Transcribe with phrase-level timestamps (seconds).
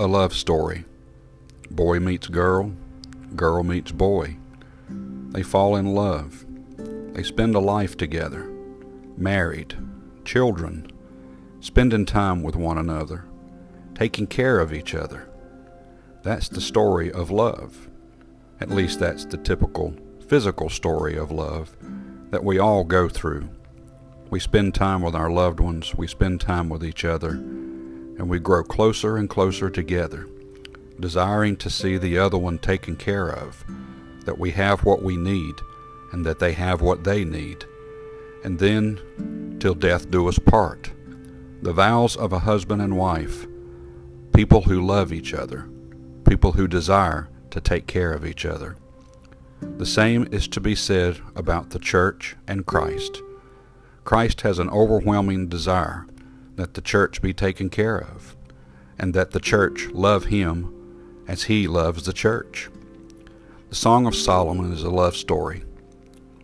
[0.00, 0.84] a love story.
[1.70, 2.72] Boy meets girl,
[3.34, 4.36] girl meets boy.
[5.30, 6.46] They fall in love.
[6.76, 8.48] They spend a life together,
[9.16, 9.74] married,
[10.24, 10.90] children,
[11.58, 13.24] spending time with one another,
[13.96, 15.28] taking care of each other.
[16.22, 17.88] That's the story of love.
[18.60, 19.96] At least that's the typical
[20.28, 21.76] physical story of love
[22.30, 23.48] that we all go through.
[24.30, 27.42] We spend time with our loved ones, we spend time with each other,
[28.18, 30.28] and we grow closer and closer together,
[31.00, 33.64] desiring to see the other one taken care of,
[34.24, 35.54] that we have what we need,
[36.12, 37.64] and that they have what they need.
[38.44, 40.90] And then, till death do us part.
[41.62, 43.46] The vows of a husband and wife,
[44.32, 45.68] people who love each other,
[46.28, 48.76] people who desire to take care of each other.
[49.60, 53.20] The same is to be said about the church and Christ.
[54.04, 56.06] Christ has an overwhelming desire
[56.58, 58.36] that the church be taken care of,
[58.98, 62.68] and that the church love him as he loves the church.
[63.68, 65.62] The Song of Solomon is a love story.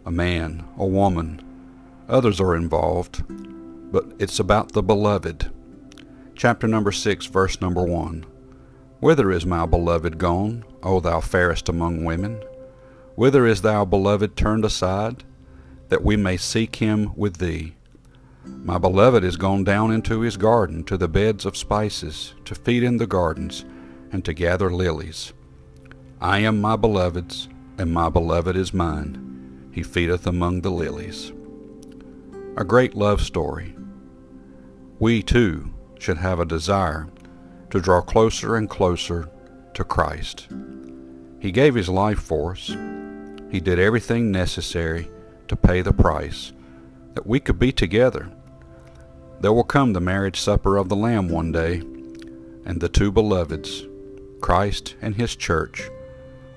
[0.06, 1.42] A man, a woman,
[2.08, 3.24] others are involved,
[3.90, 5.50] but it's about the beloved.
[6.36, 8.24] Chapter number 6, verse number 1.
[9.00, 12.40] Whither is my beloved gone, O thou fairest among women?
[13.16, 15.24] Whither is thou beloved turned aside,
[15.88, 17.74] that we may seek him with thee?
[18.46, 22.82] My beloved is gone down into his garden, to the beds of spices, to feed
[22.82, 23.64] in the gardens,
[24.12, 25.32] and to gather lilies.
[26.20, 29.70] I am my beloved's, and my beloved is mine.
[29.72, 31.32] He feedeth among the lilies.
[32.56, 33.74] A great love story.
[34.98, 37.08] We, too, should have a desire
[37.70, 39.28] to draw closer and closer
[39.74, 40.48] to Christ.
[41.40, 42.68] He gave his life for us.
[43.50, 45.08] He did everything necessary
[45.48, 46.52] to pay the price
[47.14, 48.30] that we could be together.
[49.40, 51.78] There will come the marriage supper of the Lamb one day,
[52.64, 53.84] and the two beloveds,
[54.40, 55.82] Christ and his church,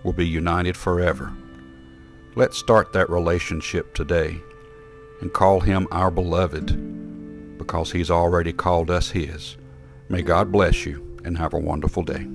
[0.03, 1.33] will be united forever.
[2.35, 4.37] Let's start that relationship today
[5.21, 9.57] and call him our beloved because he's already called us his.
[10.09, 12.27] May God bless you and have a wonderful day.